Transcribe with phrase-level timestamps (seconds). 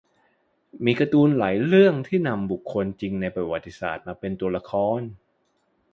[0.85, 5.01] มีการ์ตูนหลายเรื่องที่นำบุคคลจริงในประวัติศาสตร์มาเป็นตัวละคร